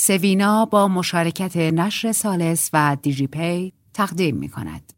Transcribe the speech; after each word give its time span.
سوینا 0.00 0.64
با 0.64 0.88
مشارکت 0.88 1.56
نشر 1.56 2.12
سالس 2.12 2.70
و 2.72 2.96
دیجی 3.02 3.26
پی 3.26 3.72
تقدیم 3.94 4.36
می 4.36 4.48
کند. 4.48 4.92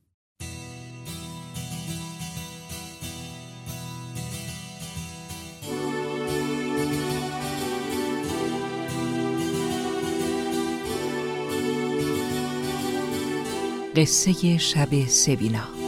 قصه 13.97 14.59
شب 14.59 15.07
سوینا 15.09 15.80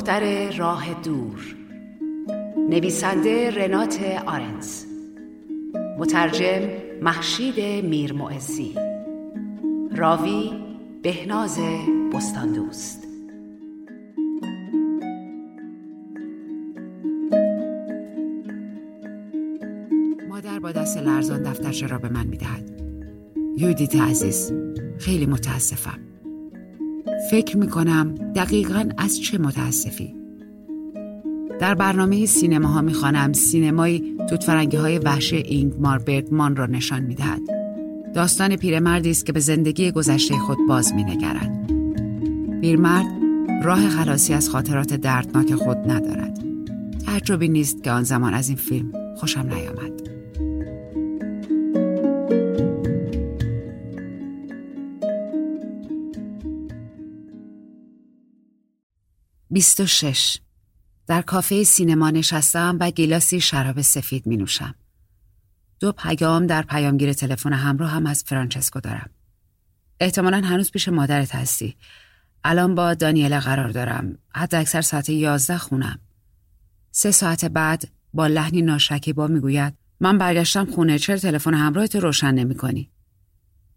دختر 0.00 0.52
راه 0.56 1.02
دور. 1.02 1.56
نویسنده 2.70 3.50
رنات 3.50 4.00
آرنز. 4.26 4.84
مترجم 5.98 6.68
محشید 7.02 7.84
میرمعزی. 7.84 8.74
راوی 9.96 10.52
بهناز 11.02 11.58
بستاندوست. 12.12 13.06
مادر 20.28 20.58
با 20.58 20.72
دست 20.72 20.96
لرزان 20.96 21.42
دفترچه 21.42 21.86
را 21.86 21.98
به 21.98 22.08
من 22.08 22.26
می‌دهد. 22.26 22.82
یودیت 23.56 23.96
عزیز 23.96 24.52
خیلی 24.98 25.26
متاسفم. 25.26 26.09
فکر 27.30 27.56
می 27.56 27.68
کنم 27.68 28.14
دقیقا 28.14 28.88
از 28.98 29.20
چه 29.20 29.38
متاسفی 29.38 30.20
در 31.60 31.74
برنامه 31.74 32.26
سینما 32.26 32.68
ها 32.68 32.82
می 32.82 32.94
خوانم 32.94 33.32
سینمای 33.32 34.02
توتفرنگی 34.30 34.76
های 34.76 34.98
وحش 34.98 35.32
اینگمار 35.32 35.98
برگمان 35.98 36.56
را 36.56 36.66
نشان 36.66 37.02
می 37.02 37.14
دهد. 37.14 37.40
داستان 38.14 38.56
پیرمردی 38.56 39.10
است 39.10 39.26
که 39.26 39.32
به 39.32 39.40
زندگی 39.40 39.90
گذشته 39.90 40.34
خود 40.34 40.58
باز 40.68 40.94
می 40.94 41.04
نگرد. 41.04 41.70
پیرمرد 42.60 43.06
راه 43.62 43.88
خلاصی 43.88 44.34
از 44.34 44.48
خاطرات 44.48 44.94
دردناک 44.94 45.54
خود 45.54 45.76
ندارد. 45.76 46.38
تعجبی 47.06 47.48
نیست 47.48 47.82
که 47.82 47.90
آن 47.90 48.02
زمان 48.02 48.34
از 48.34 48.48
این 48.48 48.56
فیلم 48.56 48.92
خوشم 49.16 49.40
نیامد. 49.40 49.99
26 59.50 60.38
در 61.06 61.22
کافه 61.22 61.64
سینما 61.64 62.10
نشستم 62.10 62.76
و 62.80 62.90
گیلاسی 62.90 63.40
شراب 63.40 63.80
سفید 63.80 64.26
می 64.26 64.36
نوشم. 64.36 64.74
دو 65.80 65.92
پیام 65.92 66.46
در 66.46 66.62
پیامگیر 66.62 67.12
تلفن 67.12 67.52
همراه 67.52 67.90
هم 67.90 68.06
از 68.06 68.24
فرانچسکو 68.26 68.80
دارم. 68.80 69.10
احتمالا 70.00 70.40
هنوز 70.40 70.70
پیش 70.70 70.88
مادرت 70.88 71.34
هستی. 71.34 71.76
الان 72.44 72.74
با 72.74 72.94
دانیل 72.94 73.40
قرار 73.40 73.68
دارم. 73.68 74.18
حتی 74.34 74.56
اکثر 74.56 74.80
ساعت 74.80 75.08
یازده 75.08 75.58
خونم. 75.58 75.98
سه 76.90 77.10
ساعت 77.10 77.44
بعد 77.44 77.88
با 78.14 78.26
لحنی 78.26 78.62
ناشکیبا 78.62 79.26
می‌گوید 79.26 79.74
من 80.00 80.18
برگشتم 80.18 80.64
خونه 80.64 80.98
چرا 80.98 81.16
تلفن 81.16 81.54
همراهت 81.54 81.96
روشن 81.96 82.34
نمی 82.34 82.54
کنی؟ 82.54 82.90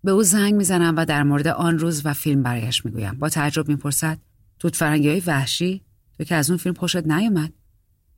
به 0.03 0.12
او 0.12 0.24
زنگ 0.24 0.53
می‌زنم 0.53 0.94
و 0.98 1.06
در 1.06 1.24
مورد 1.24 1.48
آن 1.48 1.80
روز 1.80 2.06
و 2.06 2.14
فیلم 2.14 2.44
برایش 2.44 2.86
می‌گویم. 2.86 3.19
با 3.19 3.30
تعجب 3.30 3.69
می‌پرسد 3.69 4.18
توت 4.63 4.75
فرنگی 4.75 5.09
های 5.09 5.19
وحشی 5.19 5.81
تو 6.18 6.24
که 6.24 6.35
از 6.35 6.50
اون 6.50 6.57
فیلم 6.57 6.75
خوشت 6.75 7.07
نیومد 7.07 7.53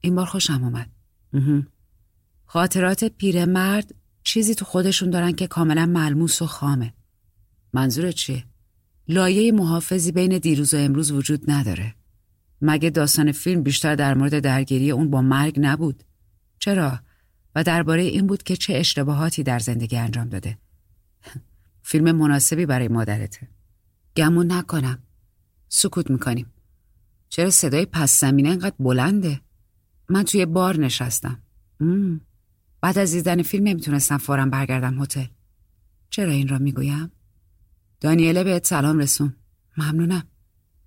این 0.02 0.16
بار 0.16 0.26
خوشم 0.26 0.64
اومد. 0.64 0.90
خاطرات 2.46 3.04
پیرمرد 3.04 3.96
چیزی 4.24 4.56
تو 4.56 4.66
خودشون 4.66 5.10
دارن 5.10 5.32
که 5.32 5.48
کاملا 5.48 5.86
ملموس 5.86 6.42
و 6.42 6.46
خامه. 6.46 6.94
منظور 7.74 8.12
چیه؟ 8.12 8.44
لایه 9.08 9.52
محافظی 9.52 10.12
بین 10.12 10.38
دیروز 10.38 10.74
و 10.74 10.78
امروز 10.78 11.12
وجود 11.12 11.52
نداره. 11.52 11.96
مگه 12.62 12.90
داستان 12.90 13.32
فیلم 13.32 13.64
بیشتر 13.64 13.96
در 13.96 14.14
مورد 14.14 14.40
درگیری 14.40 14.92
اون 14.92 15.10
با 15.10 15.22
مرگ 15.22 15.56
نبود؟ 15.60 16.04
چرا؟ 16.60 17.00
و 17.56 17.64
درباره 17.64 18.02
این 18.02 18.28
بود 18.28 18.44
که 18.44 18.56
چه 18.56 18.74
اشتباهاتی 18.76 19.44
در 19.44 19.60
زندگی 19.60 19.98
انجام 19.98 20.30
داده. 20.30 20.58
فیلم 21.90 22.12
مناسبی 22.12 22.66
برای 22.66 22.88
مادرته. 22.88 23.48
گمون 24.18 24.52
نکنم. 24.52 25.05
سکوت 25.70 26.12
می‌کنیم. 26.12 26.54
چرا 27.30 27.50
صدای 27.50 27.86
پس 27.86 28.20
زمینه 28.20 28.50
انقدر 28.50 28.76
بلنده؟ 28.80 29.42
من 30.10 30.24
توی 30.24 30.46
بار 30.46 30.78
نشستم. 30.80 31.40
مم. 31.80 32.22
بعد 32.82 32.98
از 32.98 33.12
دیدن 33.12 33.42
فیلم 33.42 33.68
نمی‌تونستم 33.68 34.18
فورا 34.18 34.46
برگردم 34.46 35.02
هتل. 35.02 35.26
چرا 36.10 36.32
این 36.32 36.48
را 36.48 36.58
می‌گویم؟ 36.58 37.12
دانیله 38.02 38.44
بهت 38.44 38.68
سلام 38.68 39.00
رسون. 39.00 39.36
ممنونم. 39.78 40.24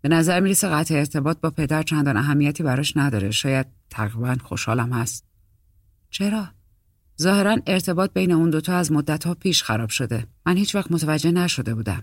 به 0.00 0.09
نظر 0.09 0.41
می‌رسه 0.41 0.69
قطع 0.69 0.94
ارتباط 0.94 1.41
با 1.41 1.50
پدر 1.50 1.83
چندان 1.83 2.17
اهمیتی 2.17 2.62
براش 2.62 2.97
نداره. 2.97 3.31
شاید 3.31 3.67
تقریبا 3.91 4.37
خوشحالم 4.44 4.93
هست. 4.93 5.25
چرا؟ 6.11 6.49
ظاهرا 7.22 7.56
ارتباط 7.67 8.12
بین 8.12 8.33
اون 8.33 8.50
دوتا 8.50 8.77
از 8.77 8.93
مدت 8.93 9.38
پیش 9.38 9.62
خراب 9.62 9.88
شده. 9.88 10.27
من 10.47 10.56
هیچ 10.56 10.75
وقت 10.75 10.93
متوجه 10.93 11.31
نشده 11.31 11.75
بودم. 11.75 12.03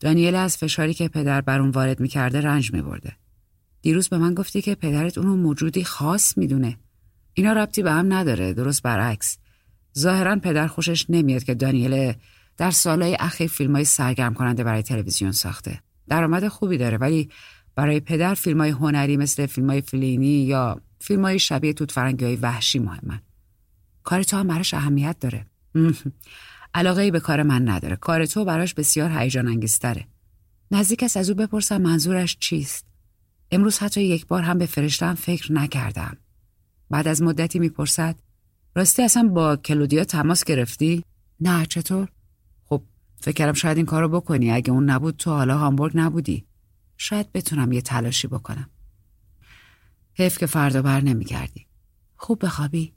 دانیل 0.00 0.34
از 0.34 0.56
فشاری 0.56 0.94
که 0.94 1.08
پدر 1.08 1.40
بر 1.40 1.60
اون 1.60 1.70
وارد 1.70 2.00
می‌کرده 2.00 2.40
رنج 2.40 2.72
میبرده. 2.72 3.16
دیروز 3.82 4.08
به 4.08 4.18
من 4.18 4.34
گفتی 4.34 4.62
که 4.62 4.74
پدرت 4.74 5.18
اونو 5.18 5.36
موجودی 5.36 5.84
خاص 5.84 6.38
می‌دونه. 6.38 6.78
اینا 7.34 7.52
ربطی 7.52 7.82
به 7.82 7.92
هم 7.92 8.12
نداره 8.12 8.52
درست 8.52 8.82
برعکس. 8.82 9.38
ظاهرا 9.98 10.36
پدر 10.36 10.66
خوشش 10.66 11.06
نمیاد 11.08 11.44
که 11.44 11.54
دانیل 11.54 12.12
در 12.56 12.70
سالهای 12.70 13.16
اخیر 13.20 13.46
فیلم 13.48 13.72
های 13.76 13.84
سرگرم 13.84 14.34
کننده 14.34 14.64
برای 14.64 14.82
تلویزیون 14.82 15.32
ساخته. 15.32 15.80
درآمد 16.08 16.48
خوبی 16.48 16.78
داره 16.78 16.96
ولی 16.96 17.30
برای 17.74 18.00
پدر 18.00 18.34
فیلم 18.34 18.60
های 18.60 18.70
هنری 18.70 19.16
مثل 19.16 19.46
فیلم 19.46 19.70
های 19.70 19.80
فلینی 19.80 20.44
یا 20.44 20.80
فیلم 21.00 21.24
های 21.24 21.38
شبیه 21.38 21.72
توت 21.72 21.92
فرنگی 21.92 22.24
های 22.24 22.36
وحشی 22.36 22.78
مهمن. 22.78 23.20
کار 24.02 24.22
تو 24.22 24.36
هم 24.36 24.46
براش 24.46 24.74
اهمیت 24.74 25.16
داره. 25.20 25.46
علاقه 26.76 27.02
ای 27.02 27.10
به 27.10 27.20
کار 27.20 27.42
من 27.42 27.68
نداره. 27.68 27.96
کار 27.96 28.26
تو 28.26 28.44
براش 28.44 28.74
بسیار 28.74 29.10
هیجان 29.18 29.48
انگیزتره. 29.48 30.06
نزدیک 30.70 31.02
است 31.02 31.16
از 31.16 31.30
او 31.30 31.36
بپرسم 31.36 31.82
منظورش 31.82 32.36
چیست؟ 32.40 32.86
امروز 33.50 33.78
حتی 33.78 34.02
یک 34.02 34.26
بار 34.26 34.42
هم 34.42 34.58
به 34.58 34.66
فرشتم 34.66 35.14
فکر 35.14 35.52
نکردم. 35.52 36.16
بعد 36.90 37.08
از 37.08 37.22
مدتی 37.22 37.58
می‌پرسد 37.58 38.16
راستی 38.74 39.02
اصلا 39.02 39.28
با 39.28 39.56
کلودیا 39.56 40.04
تماس 40.04 40.44
گرفتی؟ 40.44 41.04
نه 41.40 41.66
چطور؟ 41.66 42.08
خب 42.64 42.82
فکر 43.20 43.34
کردم 43.34 43.52
شاید 43.52 43.76
این 43.76 43.86
کارو 43.86 44.08
بکنی 44.08 44.52
اگه 44.52 44.72
اون 44.72 44.90
نبود 44.90 45.16
تو 45.16 45.30
حالا 45.30 45.58
هامبورگ 45.58 45.92
نبودی. 45.94 46.46
شاید 46.96 47.32
بتونم 47.32 47.72
یه 47.72 47.80
تلاشی 47.80 48.28
بکنم. 48.28 48.70
حیف 50.14 50.38
که 50.38 50.46
فردا 50.46 50.82
بر 50.82 51.00
نمیگردی. 51.00 51.66
خوب 52.16 52.44
بخوابی؟ 52.44 52.95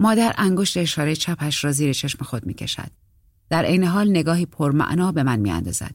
مادر 0.00 0.34
انگشت 0.38 0.76
اشاره 0.76 1.16
چپش 1.16 1.64
را 1.64 1.72
زیر 1.72 1.92
چشم 1.92 2.24
خود 2.24 2.46
می 2.46 2.54
کشد. 2.54 2.90
در 3.48 3.64
عین 3.64 3.84
حال 3.84 4.10
نگاهی 4.10 4.46
پرمعنا 4.46 5.12
به 5.12 5.22
من 5.22 5.40
می 5.40 5.50
اندازد. 5.50 5.94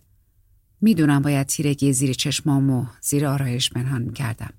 می‌دونم 0.82 1.22
باید 1.22 1.48
تیرگی 1.48 1.94
زیر 1.94 2.14
چشمام 2.14 2.70
و 2.70 2.86
زیر 3.02 3.26
آرایش 3.26 3.70
پنهان 3.70 4.02
می 4.02 4.14
کردم. 4.14 4.54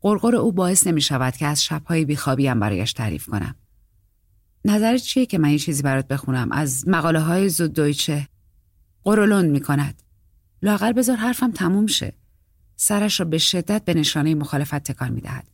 قرقر 0.00 0.36
او 0.36 0.52
باعث 0.52 0.86
نمی 0.86 1.00
شود 1.00 1.36
که 1.36 1.46
از 1.46 1.64
شبهای 1.64 2.04
بیخوابیم 2.04 2.60
برایش 2.60 2.92
تعریف 2.92 3.26
کنم. 3.26 3.54
نظرت 4.64 5.00
چیه 5.00 5.26
که 5.26 5.38
من 5.38 5.50
یه 5.50 5.58
چیزی 5.58 5.82
برات 5.82 6.08
بخونم 6.08 6.52
از 6.52 6.88
مقاله 6.88 7.20
های 7.20 7.48
زود 7.48 7.72
دویچه؟ 7.72 8.28
قرولند 9.04 9.50
می 9.50 9.60
کند. 9.60 10.02
لاغر 10.62 10.92
بذار 10.92 11.16
حرفم 11.16 11.50
تموم 11.50 11.86
شه. 11.86 12.12
سرش 12.76 13.20
را 13.20 13.26
به 13.26 13.38
شدت 13.38 13.84
به 13.84 13.94
نشانه 13.94 14.34
مخالفت 14.34 14.78
تکان 14.78 15.12
می 15.12 15.20
دهد. 15.20 15.50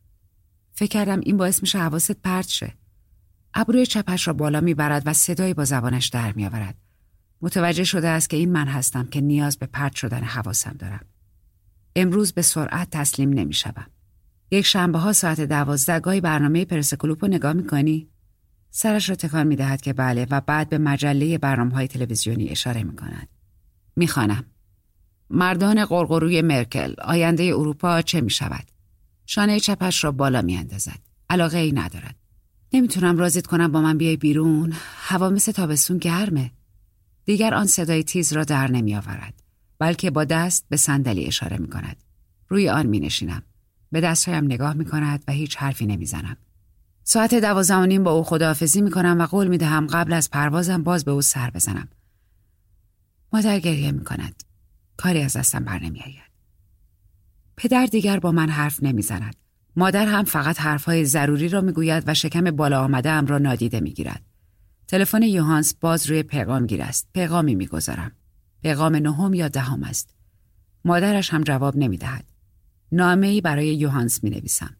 فکر 0.73 0.89
کردم 0.89 1.19
این 1.19 1.37
باعث 1.37 1.61
میشه 1.61 1.79
حواست 1.79 2.11
پرت 2.11 2.47
شه. 2.47 2.73
ابروی 3.53 3.85
چپش 3.85 4.27
را 4.27 4.33
بالا 4.33 4.61
می‌برد 4.61 5.03
و 5.05 5.13
صدایی 5.13 5.53
با 5.53 5.65
زبانش 5.65 6.07
در 6.07 6.31
میآورد 6.31 6.75
متوجه 7.41 7.83
شده 7.83 8.07
است 8.07 8.29
که 8.29 8.37
این 8.37 8.51
من 8.51 8.67
هستم 8.67 9.07
که 9.07 9.21
نیاز 9.21 9.57
به 9.57 9.65
پرت 9.65 9.95
شدن 9.95 10.23
حواسم 10.23 10.75
دارم 10.79 11.05
امروز 11.95 12.33
به 12.33 12.41
سرعت 12.41 12.89
تسلیم 12.91 13.29
نمی 13.29 13.53
شدم. 13.53 13.87
یک 14.51 14.65
شنبه 14.65 14.99
ها 14.99 15.13
ساعت 15.13 15.41
دوازده 15.41 15.99
گاهی 15.99 16.21
برنامه 16.21 16.65
پرسکلوپ 16.65 17.23
رو 17.23 17.31
نگاه 17.31 17.53
می‌کنی؟ 17.53 18.09
سرش 18.71 19.09
را 19.09 19.15
تکان 19.15 19.47
می 19.47 19.55
دهد 19.55 19.81
که 19.81 19.93
بله 19.93 20.27
و 20.29 20.41
بعد 20.41 20.69
به 20.69 20.77
مجله 20.77 21.37
برنامه 21.37 21.73
های 21.73 21.87
تلویزیونی 21.87 22.49
اشاره 22.49 22.83
می 22.83 22.95
کند. 22.95 23.27
می 23.95 24.07
خانم. 24.07 24.45
مردان 25.29 25.85
قرقروی 25.85 26.41
مرکل 26.41 26.93
آینده 27.01 27.43
اروپا 27.43 28.01
چه 28.01 28.21
می 28.21 28.29
شود؟ 28.29 28.65
شانه 29.25 29.59
چپش 29.59 30.03
را 30.03 30.11
بالا 30.11 30.41
می 30.41 30.57
اندازد. 30.57 30.99
علاقه 31.29 31.57
ای 31.57 31.71
ندارد. 31.71 32.15
نمی‌تونم 32.73 33.17
رازید 33.17 33.47
کنم 33.47 33.71
با 33.71 33.81
من 33.81 33.97
بیای 33.97 34.17
بیرون. 34.17 34.73
هوا 34.97 35.29
مثل 35.29 35.51
تابستون 35.51 35.97
گرمه. 35.97 36.51
دیگر 37.25 37.53
آن 37.53 37.67
صدای 37.67 38.03
تیز 38.03 38.33
را 38.33 38.43
در 38.43 38.71
نمی 38.71 38.95
آورد. 38.95 39.43
بلکه 39.79 40.11
با 40.11 40.23
دست 40.23 40.65
به 40.69 40.77
صندلی 40.77 41.25
اشاره 41.25 41.57
می 41.57 41.69
کند. 41.69 42.03
روی 42.49 42.69
آن 42.69 42.85
می 42.85 42.99
نشینم. 42.99 43.43
به 43.91 44.01
دستهایم 44.01 44.45
نگاه 44.45 44.73
می 44.73 44.85
کند 44.85 45.23
و 45.27 45.31
هیچ 45.31 45.57
حرفی 45.57 45.85
نمی 45.85 46.05
زنم. 46.05 46.37
ساعت 47.03 47.35
دوازده 47.35 47.99
با 47.99 48.11
او 48.11 48.23
خداحافظی 48.23 48.81
می 48.81 48.91
کنم 48.91 49.17
و 49.19 49.25
قول 49.25 49.47
می 49.47 49.57
دهم 49.57 49.87
قبل 49.87 50.13
از 50.13 50.29
پروازم 50.29 50.83
باز 50.83 51.05
به 51.05 51.11
او 51.11 51.21
سر 51.21 51.49
بزنم. 51.49 51.87
مادر 53.33 53.59
گریه 53.59 53.91
می 53.91 54.03
کند. 54.03 54.43
کاری 54.97 55.21
از 55.21 55.37
دستم 55.37 55.63
بر 55.63 55.79
نمی 55.79 56.01
آید. 56.01 56.33
پدر 57.57 57.85
دیگر 57.85 58.19
با 58.19 58.31
من 58.31 58.49
حرف 58.49 58.83
نمی 58.83 59.01
زند. 59.01 59.42
مادر 59.75 60.05
هم 60.05 60.23
فقط 60.23 60.61
حرفهای 60.61 61.05
ضروری 61.05 61.49
را 61.49 61.61
می‌گوید 61.61 62.03
و 62.07 62.13
شکم 62.13 62.51
بالا 62.51 62.83
آمده 62.83 63.09
ام 63.09 63.25
را 63.25 63.37
نادیده 63.37 63.79
می‌گیرد. 63.79 64.21
تلفن 64.87 65.21
یوهانس 65.21 65.73
باز 65.73 66.09
روی 66.09 66.23
پیغام 66.23 66.67
گیر 66.67 66.81
است. 66.81 67.07
پیغامی 67.13 67.55
می‌گذارم. 67.55 68.11
پیغام 68.61 68.95
نهم 68.95 69.33
یا 69.33 69.47
دهم 69.47 69.83
است. 69.83 70.15
مادرش 70.85 71.33
هم 71.33 71.41
جواب 71.41 71.77
نمی‌دهد. 71.77 72.25
نامه 72.91 73.27
ای 73.27 73.41
برای 73.41 73.75
یوهانس 73.75 74.23
می 74.23 74.29
نویسم. 74.29 74.75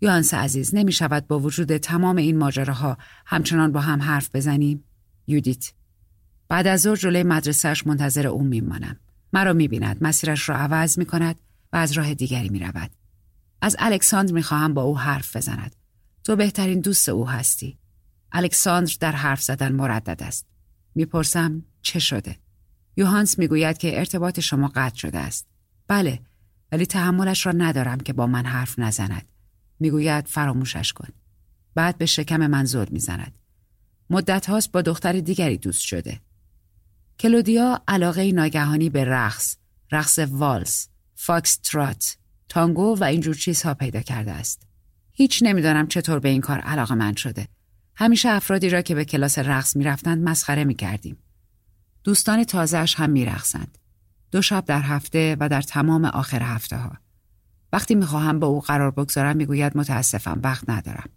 یوهانس 0.00 0.34
عزیز 0.34 0.74
نمی 0.74 0.92
شود 0.92 1.26
با 1.26 1.38
وجود 1.38 1.76
تمام 1.76 2.16
این 2.16 2.38
ماجراها 2.38 2.98
همچنان 3.26 3.72
با 3.72 3.80
هم 3.80 4.02
حرف 4.02 4.30
بزنیم؟ 4.34 4.84
یودیت 5.26 5.72
بعد 6.48 6.66
از 6.66 6.80
ظهر 6.80 6.96
جلوی 6.96 7.22
مدرسهش 7.22 7.86
منتظر 7.86 8.26
او 8.26 8.42
میمانم. 8.42 8.96
مرا 9.32 9.52
می‌بیند 9.52 9.98
مسیرش 10.00 10.48
را 10.48 10.56
عوض 10.56 10.98
می 10.98 11.06
کند 11.06 11.40
و 11.72 11.76
از 11.76 11.92
راه 11.92 12.14
دیگری 12.14 12.48
می 12.48 12.58
رود. 12.58 12.90
از 13.64 13.76
الکساندر 13.78 14.32
می‌خواهم 14.32 14.74
با 14.74 14.82
او 14.82 14.98
حرف 14.98 15.36
بزند. 15.36 15.76
تو 16.24 16.36
بهترین 16.36 16.80
دوست 16.80 17.08
او 17.08 17.28
هستی. 17.28 17.78
الکساندر 18.32 18.92
در 19.00 19.12
حرف 19.12 19.42
زدن 19.42 19.72
مردد 19.72 20.22
است. 20.22 20.46
می‌پرسم 20.94 21.62
چه 21.82 21.98
شده؟ 21.98 22.38
یوهانس 22.96 23.38
می‌گوید 23.38 23.78
که 23.78 23.98
ارتباط 23.98 24.40
شما 24.40 24.72
قطع 24.74 24.96
شده 24.96 25.18
است. 25.18 25.46
بله، 25.88 26.20
ولی 26.72 26.86
تحملش 26.86 27.46
را 27.46 27.52
ندارم 27.52 27.98
که 27.98 28.12
با 28.12 28.26
من 28.26 28.46
حرف 28.46 28.78
نزند. 28.78 29.32
می‌گوید 29.80 30.28
فراموشش 30.28 30.92
کن. 30.92 31.08
بعد 31.74 31.98
به 31.98 32.06
شکم 32.06 32.46
من 32.46 32.64
زل 32.64 32.86
می‌زند. 32.90 33.38
مدت 34.10 34.46
هاست 34.46 34.72
با 34.72 34.82
دختر 34.82 35.12
دیگری 35.12 35.58
دوست 35.58 35.82
شده. 35.82 36.20
کلودیا 37.18 37.82
علاقه 37.88 38.32
ناگهانی 38.32 38.90
به 38.90 39.04
رقص، 39.04 39.56
رقص 39.92 40.18
والس، 40.18 40.88
فاکس 41.14 41.56
ترات، 41.56 42.16
تانگو 42.48 42.96
و 42.98 43.04
اینجور 43.04 43.34
چیزها 43.34 43.74
پیدا 43.74 44.00
کرده 44.00 44.32
است. 44.32 44.66
هیچ 45.12 45.42
نمی‌دانم 45.42 45.86
چطور 45.86 46.18
به 46.18 46.28
این 46.28 46.40
کار 46.40 46.58
علاقه‌مند 46.60 47.14
شده. 47.14 47.48
همیشه 47.96 48.28
افرادی 48.28 48.70
را 48.70 48.82
که 48.82 48.94
به 48.94 49.04
کلاس 49.04 49.38
رقص 49.38 49.76
می‌رفتند 49.76 50.28
مسخره 50.28 50.64
می 50.64 50.74
کردیم. 50.74 51.16
دوستان 52.04 52.44
تازهش 52.44 52.94
هم 52.94 53.10
میرقصند. 53.10 53.78
دو 54.32 54.42
شب 54.42 54.64
در 54.64 54.82
هفته 54.82 55.36
و 55.40 55.48
در 55.48 55.62
تمام 55.62 56.04
آخر 56.04 56.42
هفته 56.42 56.76
ها. 56.76 56.92
وقتی 57.72 57.94
می‌خواهم 57.94 58.38
با 58.38 58.46
او 58.46 58.60
قرار 58.60 58.90
بگذارم 58.90 59.36
می‌گوید 59.36 59.76
متاسفم 59.76 60.40
وقت 60.42 60.70
ندارم. 60.70 61.08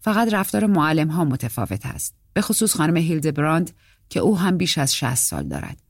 فقط 0.00 0.34
رفتار 0.34 0.66
معلم 0.66 1.08
ها 1.08 1.24
متفاوت 1.24 1.86
است. 1.86 2.14
به 2.32 2.40
خصوص 2.40 2.76
خانم 2.76 2.96
هیلد 2.96 3.34
براند 3.34 3.70
که 4.08 4.20
او 4.20 4.38
هم 4.38 4.56
بیش 4.56 4.78
از 4.78 4.96
60 4.96 5.14
سال 5.14 5.48
دارد. 5.48 5.82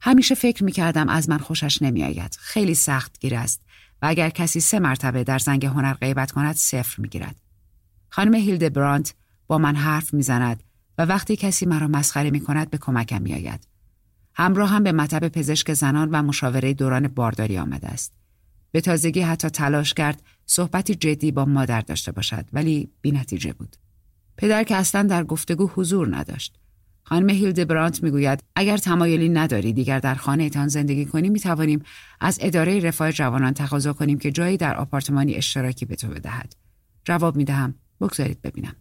همیشه 0.00 0.34
فکر 0.34 0.64
می‌کردم 0.64 1.08
از 1.08 1.28
من 1.28 1.38
خوشش 1.38 1.82
نمیآید. 1.82 2.36
خیلی 2.40 2.74
سخت 2.74 3.18
گیر 3.20 3.34
است 3.34 3.60
و 4.02 4.06
اگر 4.06 4.30
کسی 4.30 4.60
سه 4.60 4.78
مرتبه 4.78 5.24
در 5.24 5.38
زنگ 5.38 5.66
هنر 5.66 5.94
غیبت 5.94 6.30
کند 6.30 6.54
صفر 6.54 7.02
می‌گیرد. 7.02 7.40
خانم 8.08 8.34
هیلد 8.34 8.72
برانت 8.72 9.14
با 9.46 9.58
من 9.58 9.76
حرف 9.76 10.14
می‌زند 10.14 10.62
و 10.98 11.04
وقتی 11.04 11.36
کسی 11.36 11.66
مرا 11.66 11.88
مسخره 11.88 12.30
می 12.30 12.40
کند 12.40 12.70
به 12.70 12.78
کمکم 12.78 13.22
می 13.22 13.34
آید. 13.34 13.68
همراه 14.34 14.70
هم 14.70 14.82
به 14.82 14.92
مطب 14.92 15.28
پزشک 15.28 15.72
زنان 15.74 16.10
و 16.10 16.22
مشاوره 16.22 16.74
دوران 16.74 17.08
بارداری 17.08 17.58
آمده 17.58 17.88
است. 17.88 18.12
به 18.72 18.80
تازگی 18.80 19.20
حتی 19.20 19.48
تلاش 19.48 19.94
کرد 19.94 20.22
صحبتی 20.46 20.94
جدی 20.94 21.32
با 21.32 21.44
مادر 21.44 21.80
داشته 21.80 22.12
باشد 22.12 22.44
ولی 22.52 22.90
بی 23.00 23.12
نتیجه 23.12 23.52
بود. 23.52 23.76
پدر 24.36 24.64
که 24.64 24.76
اصلا 24.76 25.02
در 25.02 25.24
گفتگو 25.24 25.70
حضور 25.74 26.16
نداشت. 26.16 26.58
خانم 27.06 27.30
هیلد 27.30 27.68
برانت 27.68 28.02
می‌گوید 28.02 28.44
اگر 28.56 28.76
تمایلی 28.76 29.28
نداری 29.28 29.72
دیگر 29.72 29.98
در 29.98 30.14
خانه 30.14 30.50
تان 30.50 30.68
زندگی 30.68 31.04
کنی 31.04 31.28
می 31.28 31.40
توانیم 31.40 31.82
از 32.20 32.38
اداره 32.40 32.80
رفاه 32.80 33.12
جوانان 33.12 33.54
تقاضا 33.54 33.92
کنیم 33.92 34.18
که 34.18 34.30
جایی 34.30 34.56
در 34.56 34.76
آپارتمانی 34.76 35.34
اشتراکی 35.34 35.84
به 35.86 35.96
تو 35.96 36.08
بدهد. 36.08 36.56
جواب 37.04 37.36
می 37.36 37.44
دهم 37.44 37.74
بگذارید 38.00 38.42
ببینم. 38.42 38.76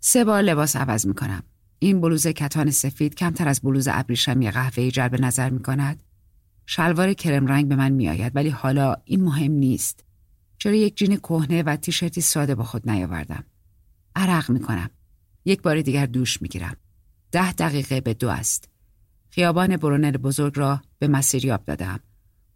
سه 0.00 0.24
بار 0.24 0.42
لباس 0.42 0.76
عوض 0.76 1.06
می 1.06 1.14
کنم. 1.14 1.42
این 1.78 2.00
بلوز 2.00 2.26
کتان 2.26 2.70
سفید 2.70 3.14
کمتر 3.14 3.48
از 3.48 3.60
بلوز 3.60 3.88
ابریشمی 3.88 4.50
قهوه‌ای 4.50 4.90
جلب 4.90 5.20
نظر 5.20 5.50
می 5.50 5.62
کند. 5.62 6.02
شلوار 6.66 7.12
کرم 7.12 7.46
رنگ 7.46 7.68
به 7.68 7.76
من 7.76 7.92
می 7.92 8.08
آید 8.08 8.32
ولی 8.36 8.48
حالا 8.48 8.96
این 9.04 9.24
مهم 9.24 9.52
نیست. 9.52 10.04
چرا 10.58 10.74
یک 10.74 10.96
جین 10.96 11.16
کهنه 11.16 11.62
و 11.62 11.76
تیشرتی 11.76 12.20
ساده 12.20 12.54
با 12.54 12.64
خود 12.64 12.90
نیاوردم. 12.90 13.44
عرق 14.16 14.50
می 14.50 14.60
کنم. 14.60 14.90
یک 15.44 15.62
بار 15.62 15.82
دیگر 15.82 16.06
دوش 16.06 16.42
می 16.42 16.48
گیرم. 16.48 16.76
ده 17.34 17.52
دقیقه 17.52 18.00
به 18.00 18.14
دو 18.14 18.30
است. 18.30 18.68
خیابان 19.30 19.76
برونر 19.76 20.16
بزرگ 20.16 20.58
را 20.58 20.82
به 20.98 21.08
مسیریاب 21.08 21.64
دادم. 21.64 22.00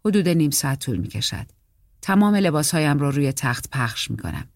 حدود 0.05 0.29
نیم 0.29 0.51
ساعت 0.51 0.79
طول 0.79 0.97
می 0.97 1.07
کشد. 1.07 1.45
تمام 2.01 2.35
لباسهایم 2.35 2.99
را 2.99 3.09
روی 3.09 3.31
تخت 3.31 3.69
پخش 3.69 4.11
می 4.11 4.17
کنم. 4.17 4.47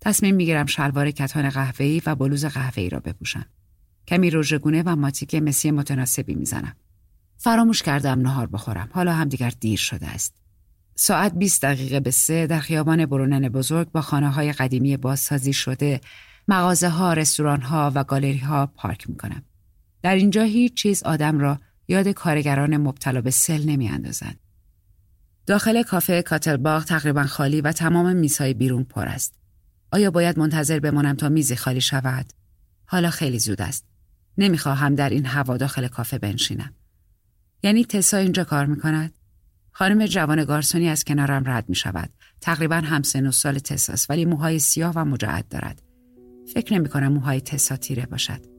تصمیم 0.00 0.34
می 0.34 0.44
گیرم 0.44 0.66
شلوار 0.66 1.10
کتان 1.10 1.50
قهوه‌ای 1.50 2.02
و 2.06 2.14
بلوز 2.14 2.44
قهوه‌ای 2.44 2.88
را 2.88 3.00
بپوشم. 3.00 3.46
کمی 4.08 4.30
روژگونه 4.30 4.82
و 4.86 4.96
ماتیک 4.96 5.34
مسی 5.34 5.70
متناسبی 5.70 6.34
می‌زنم. 6.34 6.76
فراموش 7.36 7.82
کردم 7.82 8.20
نهار 8.20 8.46
بخورم. 8.46 8.88
حالا 8.92 9.12
هم 9.12 9.28
دیگر 9.28 9.52
دیر 9.60 9.78
شده 9.78 10.06
است. 10.06 10.34
ساعت 10.94 11.34
20 11.34 11.62
دقیقه 11.62 12.00
به 12.00 12.10
سه 12.10 12.46
در 12.46 12.60
خیابان 12.60 13.06
برونن 13.06 13.48
بزرگ 13.48 13.90
با 13.90 14.00
خانه 14.00 14.30
های 14.30 14.52
قدیمی 14.52 14.96
بازسازی 14.96 15.52
شده، 15.52 16.00
مغازه 16.48 16.88
ها، 16.88 17.12
رستوران 17.12 17.60
ها 17.60 17.92
و 17.94 18.04
گالری 18.04 18.38
ها 18.38 18.66
پارک 18.66 19.10
می 19.10 19.16
کنم. 19.16 19.42
در 20.02 20.14
اینجا 20.14 20.42
هیچ 20.42 20.74
چیز 20.74 21.02
آدم 21.02 21.38
را 21.38 21.60
یاد 21.88 22.08
کارگران 22.08 22.76
مبتلا 22.76 23.20
به 23.20 23.30
سل 23.30 23.62
نمی 23.62 23.88
اندازند. 23.88 24.40
داخل 25.46 25.82
کافه 25.82 26.22
کاتلباغ 26.22 26.84
تقریبا 26.84 27.24
خالی 27.24 27.60
و 27.60 27.72
تمام 27.72 28.16
میزهای 28.16 28.54
بیرون 28.54 28.84
پر 28.84 29.08
است. 29.08 29.34
آیا 29.92 30.10
باید 30.10 30.38
منتظر 30.38 30.78
بمانم 30.78 31.14
تا 31.14 31.28
میزی 31.28 31.56
خالی 31.56 31.80
شود؟ 31.80 32.26
حالا 32.84 33.10
خیلی 33.10 33.38
زود 33.38 33.62
است. 33.62 33.84
نمی‌خواهم 34.38 34.94
در 34.94 35.10
این 35.10 35.26
هوا 35.26 35.56
داخل 35.56 35.88
کافه 35.88 36.18
بنشینم. 36.18 36.74
یعنی 37.62 37.84
تسا 37.84 38.16
اینجا 38.16 38.44
کار 38.44 38.66
می‌کند؟ 38.66 39.12
خانم 39.70 40.06
جوان 40.06 40.44
گارسونی 40.44 40.88
از 40.88 41.04
کنارم 41.04 41.42
رد 41.46 41.68
می 41.68 41.74
شود. 41.74 42.10
تقریبا 42.40 42.76
همسن 42.76 43.26
و 43.26 43.32
سال 43.32 43.58
تساست 43.58 44.10
ولی 44.10 44.24
موهای 44.24 44.58
سیاه 44.58 44.92
و 44.96 45.04
مجعد 45.04 45.48
دارد. 45.48 45.82
فکر 46.54 46.74
نمی 46.74 46.88
کنم 46.88 47.12
موهای 47.12 47.40
تسا 47.40 47.76
تیره 47.76 48.06
باشد. 48.06 48.57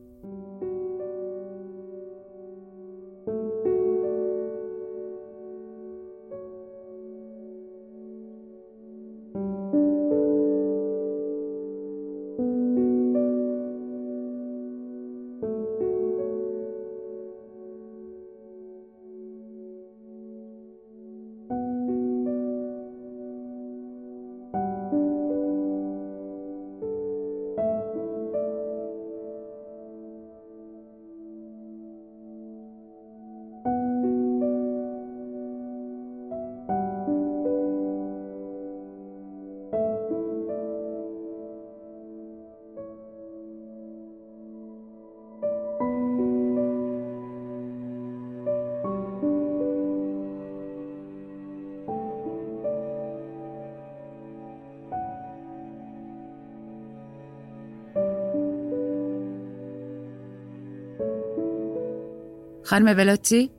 خانم 62.70 62.98
ولاتی 62.98 63.52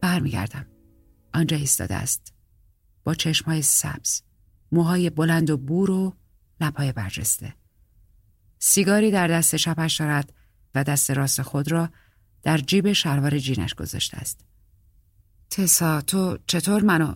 برمیگردم. 0.00 0.66
آنجا 1.34 1.56
ایستاده 1.56 1.94
است. 1.94 2.32
با 3.04 3.14
چشمهای 3.14 3.62
سبز 3.62 4.22
موهای 4.72 5.10
بلند 5.10 5.50
و 5.50 5.56
بور 5.56 5.90
و 5.90 6.16
لبهای 6.60 6.92
برجسته. 6.92 7.54
سیگاری 8.58 9.10
در 9.10 9.28
دست 9.28 9.56
چپش 9.56 9.96
دارد 9.96 10.32
و 10.74 10.84
دست 10.84 11.10
راست 11.10 11.42
خود 11.42 11.72
را 11.72 11.88
در 12.42 12.58
جیب 12.58 12.92
شلوار 12.92 13.38
جینش 13.38 13.74
گذاشته 13.74 14.16
است. 14.16 14.40
تسا 15.50 16.00
تو 16.00 16.38
چطور 16.46 16.82
منو؟ 16.82 17.14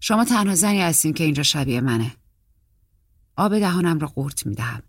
شما 0.00 0.24
تنها 0.24 0.54
زنی 0.54 0.80
هستین 0.80 1.12
که 1.12 1.24
اینجا 1.24 1.42
شبیه 1.42 1.80
منه. 1.80 2.12
آب 3.36 3.58
دهانم 3.58 3.98
را 3.98 4.08
قورت 4.08 4.46
می‌دهم. 4.46 4.82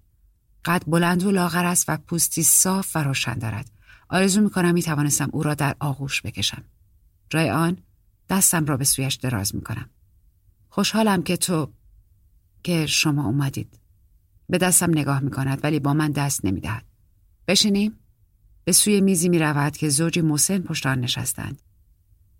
قد 0.65 0.83
بلند 0.87 1.23
و 1.23 1.31
لاغر 1.31 1.65
است 1.65 1.85
و 1.87 1.97
پوستی 1.97 2.43
صاف 2.43 2.95
و 2.95 2.99
روشن 2.99 3.33
دارد. 3.33 3.76
آرزو 4.09 4.41
می‌کنم 4.41 4.73
می‌توانستم 4.73 5.29
او 5.33 5.43
را 5.43 5.53
در 5.53 5.75
آغوش 5.79 6.21
بکشم. 6.21 6.63
جای 7.29 7.49
آن 7.49 7.77
دستم 8.29 8.65
را 8.65 8.77
به 8.77 8.83
سویش 8.83 9.15
دراز 9.15 9.55
می‌کنم. 9.55 9.89
خوشحالم 10.69 11.23
که 11.23 11.37
تو 11.37 11.71
که 12.63 12.85
شما 12.85 13.25
اومدید. 13.25 13.79
به 14.49 14.57
دستم 14.57 14.89
نگاه 14.89 15.19
می‌کند 15.19 15.59
ولی 15.63 15.79
با 15.79 15.93
من 15.93 16.11
دست 16.11 16.45
نمی‌دهد. 16.45 16.85
بشینیم؟ 17.47 17.99
به 18.63 18.71
سوی 18.71 19.01
میزی 19.01 19.29
می 19.29 19.39
رود 19.39 19.77
که 19.77 19.89
زوجی 19.89 20.21
مسن 20.21 20.59
پشت 20.59 20.85
آن 20.85 20.99
نشستند. 20.99 21.61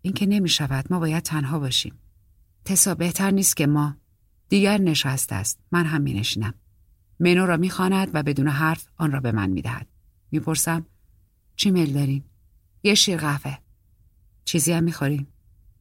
این 0.01 0.13
که 0.13 0.25
نمی 0.25 0.49
شود 0.49 0.85
ما 0.89 0.99
باید 0.99 1.23
تنها 1.23 1.59
باشیم. 1.59 1.93
تسا 2.65 2.95
بهتر 2.95 3.31
نیست 3.31 3.57
که 3.57 3.67
ما. 3.67 3.95
دیگر 4.49 4.77
نشسته 4.77 5.35
است. 5.35 5.59
من 5.71 5.85
هم 5.85 6.01
می 6.01 6.13
نشینم 6.13 6.53
منو 7.19 7.45
را 7.45 7.57
می 7.57 7.69
خاند 7.69 8.09
و 8.13 8.23
بدون 8.23 8.47
حرف 8.47 8.87
آن 8.97 9.11
را 9.11 9.19
به 9.19 9.31
من 9.31 9.49
می 9.49 9.61
دهد 9.61 9.87
می 10.31 10.39
پرسم 10.39 10.85
چی 11.57 11.71
میل 11.71 11.93
دارین؟ 11.93 12.23
یه 12.83 12.95
شیر 12.95 13.17
قهوه 13.17 13.57
چیزی 14.45 14.71
هم 14.71 14.83
می 14.83 14.91
خوریم؟ 14.91 15.27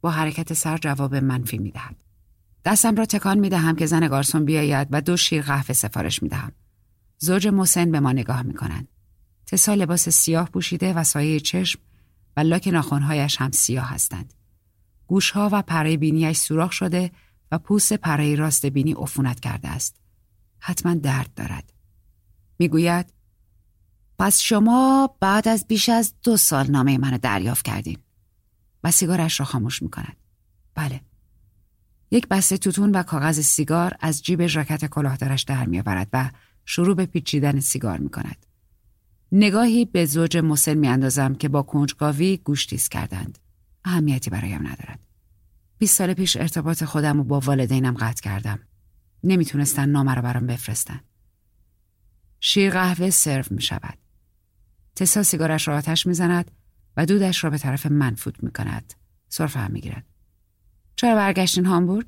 با 0.01 0.11
حرکت 0.11 0.53
سر 0.53 0.79
جواب 0.79 1.15
منفی 1.15 1.59
می 1.59 1.71
دهد 1.71 2.05
دستم 2.65 2.97
را 2.97 3.07
تکان 3.07 3.39
می 3.39 3.49
دهم 3.49 3.77
که 3.77 3.87
زن 3.87 4.09
گارسون 4.09 4.45
بیاید 4.45 4.89
و 4.91 5.01
دو 5.01 5.17
شیر 5.17 5.43
قهوه 5.43 5.73
سفارش 5.73 6.23
می 6.23 6.29
دهم 6.29 6.53
زوج 7.19 7.49
مسن 7.49 7.91
به 7.91 8.01
ما 8.01 8.13
نگاه 8.13 8.43
می 8.43 8.55
کنند 8.55 8.89
تسا 9.47 9.75
لباس 9.75 10.09
سیاه 10.09 10.51
پوشیده 10.51 10.93
و 10.93 11.05
سایه 11.05 11.41
چشم 11.41 11.81
و 12.37 12.41
لاک 12.41 12.69
ناخونهایش 12.69 13.41
هم 13.41 13.51
سیاه 13.51 13.89
هستند. 13.91 14.35
گوشها 15.07 15.49
و 15.53 15.63
پره 15.63 15.97
بینیش 15.97 16.37
سوراخ 16.37 16.73
شده 16.73 17.11
و 17.53 17.59
پوست 17.59 17.93
پره 17.93 18.35
راست 18.35 18.67
بینی 18.67 18.93
عفونت 18.93 19.41
کرده 19.41 19.69
است. 19.69 19.97
حتما 20.59 20.95
درد 20.95 21.35
دارد. 21.37 21.73
می‌گوید 22.59 23.13
پس 24.19 24.41
شما 24.41 25.17
بعد 25.21 25.49
از 25.49 25.67
بیش 25.69 25.89
از 25.89 26.15
دو 26.23 26.37
سال 26.37 26.71
نامه 26.71 26.99
منو 26.99 27.19
دریافت 27.19 27.65
کردین. 27.65 27.99
و 28.85 28.91
سیگارش 28.91 29.41
را 29.41 29.47
خاموش 29.47 29.83
می 29.83 29.91
کند. 29.91 30.17
بله. 30.75 31.01
یک 32.11 32.29
بسته 32.29 32.57
توتون 32.57 32.91
و 32.91 33.03
کاغذ 33.03 33.41
سیگار 33.41 33.97
از 34.01 34.23
جیب 34.23 34.47
ژاکت 34.47 34.85
کلاهدارش 34.85 35.43
در 35.43 35.67
میآورد 35.67 36.09
و 36.13 36.31
شروع 36.65 36.97
به 36.97 37.07
پیچیدن 37.07 37.61
سیگار 37.61 37.99
می 37.99 38.09
کند. 38.09 38.47
نگاهی 39.33 39.85
به 39.85 40.05
زوج 40.05 40.37
مسن 40.37 40.75
میاندازم 40.75 41.35
که 41.35 41.49
با 41.49 41.63
کنجکاوی 41.63 42.37
گوشتیز 42.37 42.89
کردند. 42.89 43.39
اهمیتی 43.85 44.31
برایم 44.31 44.67
ندارد. 44.67 45.01
20 45.79 45.97
سال 45.99 46.15
پیش 46.15 46.37
ارتباط 46.37 46.85
خودم 46.85 47.21
و 47.21 47.25
با 47.25 47.41
والدینم 47.41 47.95
قطع 47.95 48.23
کردم. 48.23 48.59
نمی‌تونستن 49.25 49.89
نامه 49.89 50.15
را 50.15 50.23
برام 50.23 50.47
بفرستن. 50.47 51.01
شیر 52.41 52.73
قهوه 52.73 53.11
سرو 53.11 53.45
می 53.51 53.63
شود. 53.63 53.99
تسا 54.97 55.23
سیگارش 55.23 55.69
را 55.69 55.77
آتش 55.77 56.07
می‌زند 56.07 56.51
و 56.97 57.07
دودش 57.07 57.45
را 57.45 57.51
به 57.51 57.59
طرف 57.59 57.87
من 57.87 58.15
فوت 58.15 58.43
می 58.43 58.51
کند. 58.51 58.95
سرفه 59.29 59.61
هم 59.61 59.71
می 59.71 59.81
گیرد. 59.81 60.05
چرا 60.97 61.15
برگشتین 61.15 61.67
هامبورگ؟ 61.67 62.07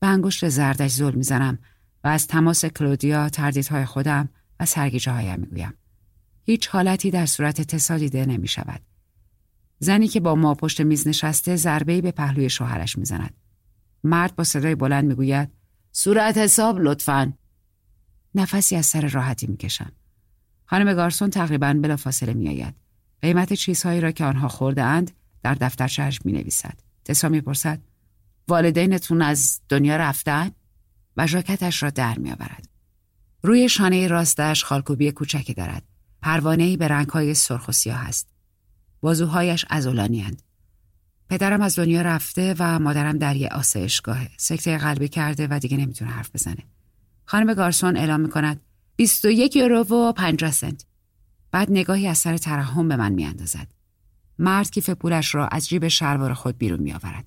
به 0.00 0.06
انگشت 0.06 0.48
زردش 0.48 0.90
زل 0.90 1.14
می‌زنم 1.14 1.58
و 2.04 2.08
از 2.08 2.26
تماس 2.26 2.64
کلودیا 2.64 3.28
تردیدهای 3.28 3.84
خودم 3.84 4.28
و 4.60 4.66
سرگیجه 4.66 5.12
هایم 5.12 5.40
می‌گویم. 5.40 5.74
هیچ 6.42 6.68
حالتی 6.68 7.10
در 7.10 7.26
صورت 7.26 7.60
تسا 7.60 7.98
دیده 7.98 8.26
نمی 8.26 8.48
شود. 8.48 8.80
زنی 9.78 10.08
که 10.08 10.20
با 10.20 10.34
ما 10.34 10.54
پشت 10.54 10.80
میز 10.80 11.08
نشسته 11.08 11.56
ضربه‌ای 11.56 12.00
به 12.00 12.10
پهلوی 12.10 12.50
شوهرش 12.50 12.98
می‌زند. 12.98 13.34
مرد 14.04 14.36
با 14.36 14.44
صدای 14.44 14.74
بلند 14.74 15.04
می‌گوید 15.04 15.50
صورت 15.92 16.38
حساب 16.38 16.78
لطفا 16.80 17.32
نفسی 18.34 18.76
از 18.76 18.86
سر 18.86 19.08
راحتی 19.08 19.46
می‌کشم. 19.46 19.92
خانم 20.66 20.94
گارسون 20.94 21.30
تقریبا 21.30 21.72
بلا 21.82 21.96
فاصله 21.96 22.32
میآید. 22.32 22.74
قیمت 23.22 23.52
چیزهایی 23.52 24.00
را 24.00 24.10
که 24.10 24.24
آنها 24.24 24.48
خورده 24.48 24.82
اند 24.82 25.10
در 25.42 25.54
دفترچهاش 25.54 26.20
می 26.24 26.32
نویسد. 26.32 26.80
تسا 27.04 27.28
می‌پرسد 27.28 27.80
والدینتون 28.48 29.22
از 29.22 29.60
دنیا 29.68 29.96
رفتن؟ 29.96 30.50
و 31.16 31.26
ژاکتش 31.26 31.82
را 31.82 31.90
در 31.90 32.18
میآورد. 32.18 32.68
روی 33.42 33.68
شانه 33.68 34.08
راستش 34.08 34.64
خالکوبی 34.64 35.12
کوچکی 35.12 35.54
دارد. 35.54 35.82
پروانه‌ای 36.22 36.76
به 36.76 36.88
رنگهای 36.88 37.34
سرخ 37.34 37.68
و 37.68 37.72
سیاه 37.72 38.08
است. 38.08 38.28
بازوهایش 39.00 39.64
ازولانیاند. 39.70 40.42
پدرم 41.28 41.62
از 41.62 41.78
دنیا 41.78 42.02
رفته 42.02 42.54
و 42.58 42.78
مادرم 42.78 43.18
در 43.18 43.36
یه 43.36 43.48
آسایشگاهه. 43.48 44.30
سکته 44.36 44.78
قلبی 44.78 45.08
کرده 45.08 45.48
و 45.50 45.58
دیگه 45.58 45.76
نمی‌تونه 45.76 46.10
حرف 46.10 46.30
بزنه. 46.34 46.62
خانم 47.24 47.54
گارسون 47.54 47.96
اعلام 47.96 48.20
می‌کند 48.20 48.60
21 48.96 49.56
یورو 49.56 49.80
و 49.80 50.12
50 50.12 50.50
سنت. 50.50 50.84
بعد 51.50 51.70
نگاهی 51.70 52.06
از 52.06 52.18
سر 52.18 52.36
ترحم 52.36 52.88
به 52.88 52.96
من 52.96 53.12
میاندازد. 53.12 53.74
مرد 54.38 54.70
کیف 54.70 54.90
پولش 54.90 55.34
را 55.34 55.48
از 55.48 55.68
جیب 55.68 55.88
شلوار 55.88 56.34
خود 56.34 56.58
بیرون 56.58 56.80
میآورد. 56.80 57.26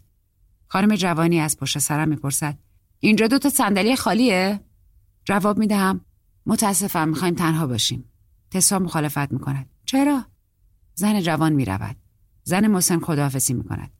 خانم 0.68 0.96
جوانی 0.96 1.40
از 1.40 1.58
پشت 1.58 1.80
سرم 1.80 2.10
می‌پرسد 2.10 2.58
اینجا 3.00 3.28
دو 3.28 3.40
تا 3.40 3.50
صندلی 3.50 3.96
خالیه؟ 3.96 4.60
جواب 5.26 5.58
می‌دهم 5.58 6.02
متاسفم 6.46 7.10
می‌خوایم 7.10 7.34
تنها 7.34 7.68
باشیم. 7.68 8.04
تسا 8.52 8.80
مخالفت 8.80 9.32
می 9.32 9.40
کند. 9.40 9.70
چرا؟ 9.86 10.26
زن 10.94 11.22
جوان 11.22 11.54
می 11.54 11.66
رود. 11.66 11.96
زن 12.44 12.68
مسن 12.68 13.00
خداحافظی 13.00 13.54
می 13.54 13.64
کند. 13.64 13.92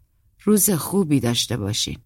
روز 0.44 0.70
خوبی 0.70 1.20
داشته 1.20 1.58
باشین. 1.58 1.98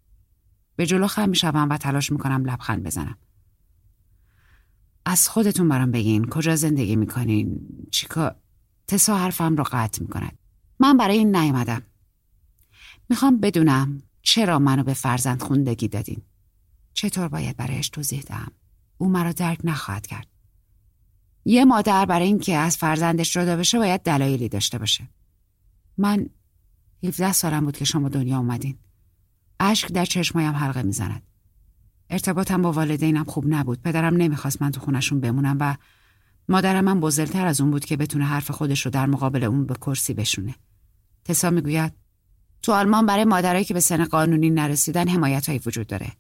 به 0.76 0.86
جلو 0.86 1.08
خم 1.08 1.30
می 1.30 1.36
شوم 1.36 1.70
و 1.70 1.78
تلاش 1.78 2.12
می 2.12 2.18
کنم 2.18 2.46
لبخند 2.46 2.84
بزنم. 2.84 3.18
از 5.06 5.30
خودتون 5.30 5.70
برام 5.70 5.92
بگین 5.92 6.26
کجا 6.26 6.56
زندگی 6.56 6.96
می 6.96 7.08
کنین؟ 7.08 7.60
چیکار؟ 7.92 8.36
تسا 8.88 9.18
حرفم 9.18 9.56
رو 9.56 9.64
قطع 9.72 10.02
می 10.02 10.08
کند. 10.08 10.38
من 10.80 10.98
برای 10.98 11.18
این 11.18 11.36
نیومدم. 11.36 11.82
می‌خوام 13.10 13.40
بدونم 13.40 14.04
چرا 14.22 14.60
منو 14.60 14.84
به 14.84 14.94
فرزند 14.94 15.42
خوندگی 15.42 15.88
دادین؟ 15.88 16.22
چطور 16.94 17.28
باید 17.28 17.58
برایش 17.58 17.90
توضیح 17.90 18.22
دهم؟ 18.22 18.52
او 18.98 19.10
مرا 19.10 19.32
درک 19.32 19.60
نخواهد 19.64 20.08
کرد. 20.08 20.28
یه 21.46 21.66
مادر 21.66 22.06
برای 22.06 22.28
اینکه 22.28 22.58
از 22.58 22.78
فرزندش 22.78 23.34
جدا 23.34 23.56
بشه 23.58 23.78
باید 23.78 24.02
دلایلی 24.02 24.50
داشته 24.50 24.78
باشه. 24.78 25.10
من 25.98 26.30
17 27.04 27.34
سالم 27.34 27.66
بود 27.66 27.78
که 27.78 27.86
شما 27.86 28.10
دنیا 28.10 28.38
اومدین. 28.38 28.78
اشک 29.60 29.92
در 29.92 30.06
چشمایم 30.06 30.54
حلقه 30.54 30.84
می‌زند. 30.84 31.24
ارتباطم 32.12 32.62
با 32.62 32.72
والدینم 32.72 33.24
خوب 33.24 33.46
نبود. 33.48 33.82
پدرم 33.82 34.16
نمی‌خواست 34.16 34.62
من 34.62 34.72
تو 34.72 34.80
خونشون 34.80 35.20
بمونم 35.20 35.58
و 35.60 35.76
مادرم 36.50 36.84
من 36.84 37.00
بزرگتر 37.00 37.48
از 37.48 37.62
اون 37.62 37.72
بود 37.72 37.86
که 37.86 37.98
بتونه 37.98 38.26
حرف 38.26 38.52
خودش 38.52 38.86
رو 38.86 38.92
در 38.92 39.06
مقابل 39.06 39.44
اون 39.44 39.66
به 39.66 39.74
کرسی 39.74 40.14
بشونه. 40.14 40.56
تسا 41.26 41.50
می‌گوید 41.50 41.94
تو 42.62 42.72
آلمان 42.72 43.06
برای 43.06 43.26
مادرایی 43.26 43.66
که 43.66 43.74
به 43.74 43.80
سن 43.80 44.06
قانونی 44.06 44.50
نرسیدن 44.50 45.08
حمایت 45.08 45.68
وجود 45.68 45.88
داره. 45.88 46.12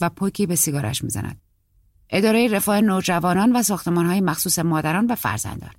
و 0.00 0.08
پوکی 0.08 0.46
به 0.46 0.56
سیگارش 0.56 1.04
می‌زند. 1.04 1.40
اداره 2.10 2.48
رفاه 2.48 2.80
نوجوانان 2.80 3.56
و 3.56 3.62
های 3.86 4.20
مخصوص 4.20 4.58
مادران 4.58 5.06
و 5.06 5.14
فرزندان. 5.14 5.72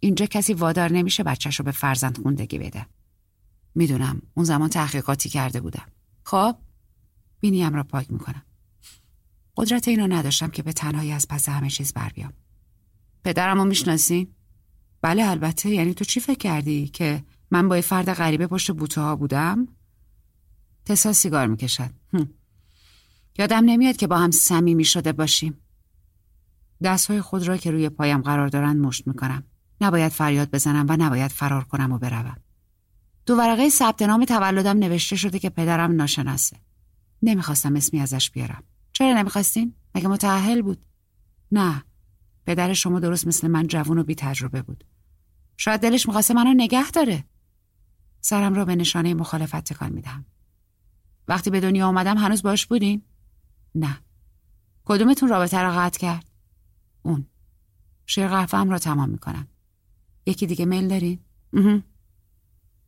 اینجا 0.00 0.26
کسی 0.26 0.54
وادار 0.54 0.92
نمیشه 0.92 1.22
بچهش 1.22 1.56
رو 1.56 1.64
به 1.64 1.70
فرزند 1.70 2.18
خوندگی 2.22 2.58
بده. 2.58 2.86
می‌دونم 3.74 4.22
اون 4.34 4.46
زمان 4.46 4.68
تحقیقاتی 4.68 5.28
کرده 5.28 5.60
بودم. 5.60 5.86
خب 6.24 6.56
بینیم 7.40 7.74
را 7.74 7.82
پاک 7.82 8.10
می‌کنم. 8.10 8.42
قدرت 9.56 9.88
اینو 9.88 10.06
نداشتم 10.06 10.48
که 10.48 10.62
به 10.62 10.72
تنهایی 10.72 11.12
از 11.12 11.28
پس 11.28 11.48
همه 11.48 11.70
چیز 11.70 11.92
بر 11.92 12.08
بیام. 12.08 12.32
پدرمو 13.24 13.64
می‌شناسین؟ 13.64 14.28
بله 15.02 15.24
البته 15.24 15.70
یعنی 15.70 15.94
تو 15.94 16.04
چی 16.04 16.20
فکر 16.20 16.38
کردی 16.38 16.88
که 16.88 17.24
من 17.50 17.68
با 17.68 17.76
یه 17.76 17.82
فرد 17.82 18.12
غریبه 18.12 18.46
پشت 18.46 18.72
بوته 18.72 19.00
ها 19.00 19.16
بودم؟ 19.16 19.68
تسا 20.84 21.12
سیگار 21.12 21.46
می‌کشد. 21.46 21.90
یادم 23.38 23.64
نمیاد 23.64 23.96
که 23.96 24.06
با 24.06 24.18
هم 24.18 24.30
صمیمی 24.30 24.84
شده 24.84 25.12
باشیم. 25.12 25.58
دستهای 26.82 27.20
خود 27.20 27.48
را 27.48 27.56
که 27.56 27.70
روی 27.70 27.88
پایم 27.88 28.20
قرار 28.20 28.48
دارند 28.48 28.80
مشت 28.80 29.06
می‌کنم. 29.06 29.42
نباید 29.80 30.12
فریاد 30.12 30.50
بزنم 30.50 30.86
و 30.88 30.96
نباید 30.96 31.30
فرار 31.30 31.64
کنم 31.64 31.92
و 31.92 31.98
بروم. 31.98 32.36
دو 33.26 33.36
ورقه 33.36 33.68
ثبت 33.68 34.02
نام 34.02 34.24
تولدم 34.24 34.78
نوشته 34.78 35.16
شده 35.16 35.38
که 35.38 35.50
پدرم 35.50 35.92
ناشناسه. 35.92 36.56
نمی‌خواستم 37.22 37.76
اسمی 37.76 38.00
ازش 38.00 38.30
بیارم. 38.30 38.62
چرا 38.96 39.12
نمی‌خواستین؟ 39.18 39.74
مگه 39.94 40.08
متعهل 40.08 40.62
بود؟ 40.62 40.86
نه. 41.52 41.84
پدر 42.46 42.72
شما 42.72 43.00
درست 43.00 43.26
مثل 43.26 43.48
من 43.48 43.66
جوون 43.66 43.98
و 43.98 44.04
بی 44.04 44.14
تجربه 44.14 44.62
بود. 44.62 44.84
شاید 45.56 45.80
دلش 45.80 46.06
می‌خواسته 46.06 46.34
منو 46.34 46.54
نگه 46.54 46.90
داره. 46.90 47.24
سرم 48.20 48.54
را 48.54 48.64
به 48.64 48.76
نشانه 48.76 49.14
مخالفت 49.14 49.64
تکان 49.64 49.92
می‌دهم. 49.92 50.24
وقتی 51.28 51.50
به 51.50 51.60
دنیا 51.60 51.86
آمدم 51.86 52.18
هنوز 52.18 52.42
باش 52.42 52.66
بودین؟ 52.66 53.02
نه. 53.74 53.98
کدومتون 54.84 55.28
رابطه 55.28 55.62
را 55.62 55.72
قطع 55.72 55.98
کرد؟ 55.98 56.30
اون. 57.02 57.26
شیر 58.06 58.28
قهوه 58.28 58.70
را 58.70 58.78
تمام 58.78 59.08
می‌کنم. 59.08 59.48
یکی 60.26 60.46
دیگه 60.46 60.64
میل 60.64 60.88
دارین؟ 60.88 61.18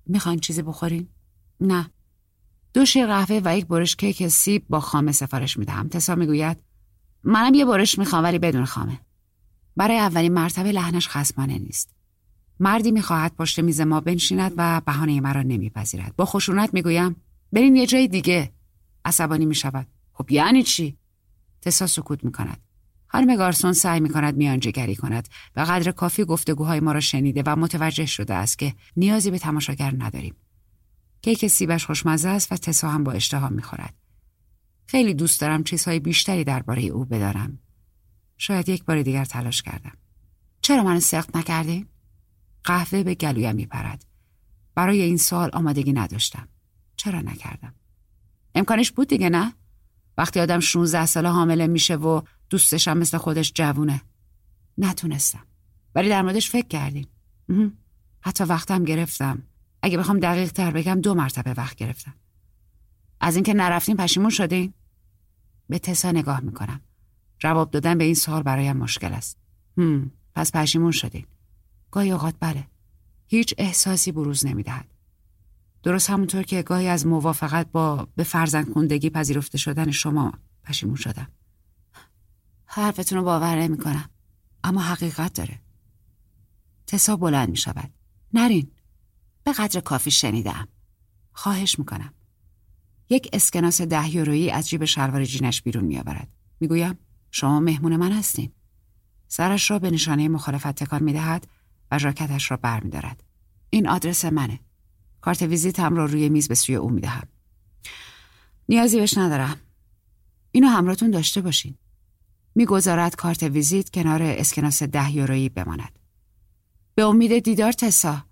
می‌خواین 0.07 0.39
چیزی 0.39 0.63
بخورین؟ 0.63 1.09
نه. 1.61 1.91
دو 2.75 2.85
شیر 2.85 3.07
قهوه 3.07 3.41
و 3.45 3.59
یک 3.59 3.67
برش 3.67 3.97
کیک 3.97 4.29
سیب 4.29 4.65
با 4.69 4.81
خامه 4.81 5.13
سفارش 5.13 5.57
می‌دهم. 5.57 5.89
تسا 5.89 6.15
می‌گوید 6.15 6.63
منم 7.25 7.55
یه 7.55 7.65
برش 7.65 7.99
می‌خوام 7.99 8.25
ولی 8.25 8.39
بدون 8.39 8.65
خامه. 8.65 9.01
برای 9.77 9.99
اولین 9.99 10.33
مرتبه 10.33 10.73
لحنش 10.73 11.09
خسمانه 11.09 11.59
نیست. 11.59 11.95
مردی 12.61 12.91
می‌خواهد 12.91 13.37
پشت 13.37 13.61
میز 13.61 13.81
ما 13.81 14.01
بنشیند 14.01 14.53
و 14.57 14.81
بهانه 14.87 15.21
مرا 15.21 15.43
نمیپذیرد. 15.43 16.17
با 16.17 16.25
خشونت 16.25 16.75
می‌گویم 16.75 17.17
بریم 17.53 17.77
یه 17.77 17.87
جای 17.87 18.09
دیگه. 18.09 18.53
عصبانی 19.05 19.47
می‌شود. 19.47 19.87
خب 20.13 20.31
یعنی 20.31 20.63
چی؟ 20.63 20.99
تسا 21.63 21.87
سکوت 21.87 22.25
می‌کند. 22.25 22.61
خانم 23.07 23.37
گارسون 23.37 23.73
سعی 23.73 24.01
می 24.01 24.09
کند 24.09 24.37
میانجگری 24.37 24.97
کند 24.97 25.29
و 25.57 25.61
قدر 25.61 25.93
کافی 25.93 26.25
گفتگوهای 26.25 26.81
ما 26.81 26.93
را 26.93 27.01
شنیده 27.01 27.43
و 27.47 27.57
متوجه 27.57 28.07
شده 28.07 28.35
است 28.35 28.59
که 28.59 28.75
نیازی 28.97 29.31
به 29.31 29.39
تماشاگر 29.39 29.95
نداریم. 29.99 30.35
کیک 31.29 31.47
سیبش 31.47 31.87
خوشمزه 31.87 32.29
است 32.29 32.53
و 32.53 32.57
تسا 32.57 32.91
هم 32.91 33.05
با 33.05 33.13
اشتها 33.13 33.49
می‌خورد. 33.49 33.95
خیلی 34.87 35.15
دوست 35.15 35.41
دارم 35.41 35.65
چیزهای 35.65 36.01
بیشتری 36.01 36.45
درباره 36.45 36.83
او 36.83 37.05
بدارم. 37.05 37.59
شاید 38.37 38.69
یک 38.69 38.85
بار 38.85 39.03
دیگر 39.03 39.25
تلاش 39.25 39.63
کردم. 39.63 39.93
چرا 40.63 40.83
منو 40.83 41.01
سخت 41.01 41.37
نکردی؟ 41.37 41.87
قهوه 42.65 43.03
به 43.03 43.15
گلویم 43.15 43.55
میپرد. 43.57 44.05
برای 44.75 45.03
این 45.03 45.17
سوال 45.17 45.51
آمادگی 45.53 45.93
نداشتم. 45.93 46.49
چرا 46.97 47.21
نکردم؟ 47.21 47.75
امکانش 48.55 48.91
بود 48.91 49.09
دیگه 49.09 49.29
نه؟ 49.29 49.55
وقتی 50.19 50.41
آدم 50.41 50.61
16 50.61 51.07
ساله 51.07 51.29
حامله 51.29 51.67
میشه 51.67 51.97
و 51.97 52.23
دوستشم 52.51 52.99
مثل 52.99 53.19
خودش 53.19 53.53
جوونه. 53.55 54.03
نتونستم. 54.79 55.47
ولی 55.95 56.09
در 56.09 56.23
موردش 56.23 56.51
فکر 56.51 56.69
کردیم. 56.69 57.09
حتی 58.21 58.45
وقتم 58.45 58.85
گرفتم. 58.85 59.43
اگه 59.83 59.99
بخوام 59.99 60.19
دقیق 60.19 60.53
تر 60.53 60.71
بگم 60.71 61.01
دو 61.01 61.15
مرتبه 61.15 61.55
وقت 61.55 61.77
گرفتم. 61.77 62.15
از 63.21 63.35
اینکه 63.35 63.55
نرفتیم 63.55 63.97
پشیمون 63.97 64.31
شدین؟ 64.31 64.75
به 65.69 65.79
تسا 65.79 66.13
نگاه 66.13 66.41
می‌کنم. 66.41 66.81
جواب 67.39 67.71
دادن 67.71 67.99
به 67.99 68.05
این 68.05 68.15
سوال 68.15 68.43
برایم 68.43 68.77
مشکل 68.77 69.13
است. 69.13 69.39
هم، 69.79 70.11
پس 70.35 70.53
پشیمون 70.53 70.91
شدین. 70.91 71.27
گاهی 71.91 72.11
اوقات 72.11 72.35
بله. 72.41 72.67
هیچ 73.27 73.55
احساسی 73.59 74.13
بروز 74.13 74.47
نمی‌دهد. 74.47 74.89
درست 75.83 76.11
همونطور 76.11 76.43
که 76.43 76.63
گاهی 76.63 76.89
از 76.89 77.07
موافقت 77.07 77.73
با 77.73 78.09
به 78.17 78.25
فرزند 78.25 78.73
کندگی 78.73 79.11
پذیرفته 79.11 79.59
شدن 79.59 79.91
شما 79.91 80.33
پشیمون 80.65 80.97
شدم. 80.97 81.29
حرفتون 82.65 83.19
رو 83.19 83.25
باور 83.25 83.63
نمی 83.63 83.79
کنم. 83.79 84.11
اما 84.65 84.81
حقیقت 84.81 85.33
داره. 85.33 85.61
تسا 86.87 87.17
بلند 87.17 87.49
می 87.51 87.57
شود. 87.57 87.91
نرین. 88.35 88.71
به 89.49 89.55
قدر 89.55 89.81
کافی 89.81 90.11
شنیدم. 90.11 90.69
خواهش 91.33 91.79
می‌کنم. 91.79 92.15
یک 93.09 93.29
اسکناس 93.33 93.83
ده 93.83 94.15
یورویی 94.15 94.51
از 94.51 94.69
جیب 94.69 94.85
شلوار 94.85 95.25
جینش 95.25 95.63
بیرون 95.63 95.85
میآورد. 95.85 96.29
می‌گویم 96.61 96.99
شما 97.31 97.61
مهمون 97.61 97.97
من 97.97 98.13
هستیم. 98.13 98.53
سرش 99.29 99.71
را 99.71 99.79
به 99.79 99.91
نشانه 99.91 100.29
مخالفت 100.29 100.73
تکان 100.73 101.03
می‌دهد 101.03 101.47
و 101.91 101.99
ژاکتش 101.99 102.51
را 102.51 102.57
برمیدارد. 102.57 103.23
این 103.71 103.89
آدرس 103.89 104.25
منه. 104.25 104.61
کارت 105.21 105.43
ویزیتم 105.43 105.97
را 105.97 106.05
روی 106.05 106.29
میز 106.29 106.49
به 106.49 106.55
سوی 106.55 106.75
او 106.75 106.91
می‌دهم. 106.91 107.29
نیازی 108.69 108.99
بهش 108.99 109.19
ندارم. 109.19 109.61
اینو 110.53 110.69
همراهتون 110.69 111.11
داشته 111.11 111.41
باشین. 111.41 111.75
می‌گذارد 112.55 113.17
کارت 113.17 113.43
ویزیت 113.43 113.91
کنار 113.91 114.23
اسکناس 114.23 114.83
ده 114.83 115.17
یورویی 115.17 115.49
بماند. 115.49 115.99
به 116.95 117.05
امید 117.05 117.39
دیدار 117.39 117.73
تسا. 117.73 118.28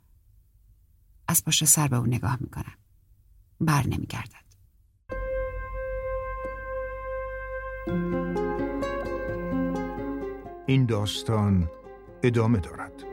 از 1.29 1.45
پشت 1.45 1.65
سر 1.65 1.89
به 1.89 1.97
او 1.97 2.07
نگاه 2.07 2.37
می‌کنم. 2.41 2.75
بر 3.61 3.87
نمیگردد. 3.87 4.47
این 10.67 10.87
داستان 10.87 11.71
ادامه 12.23 12.59
دارد 12.59 13.05